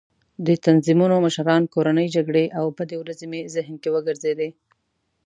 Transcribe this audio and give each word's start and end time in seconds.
د 0.45 0.47
تنظیمونو 0.65 1.15
مشران، 1.25 1.63
کورنۍ 1.73 2.07
جګړې 2.15 2.45
او 2.59 2.65
بدې 2.77 2.95
ورځې 2.99 3.25
مې 3.31 3.41
ذهن 3.55 3.75
کې 3.81 3.89
وګرځېدې. 3.95 4.49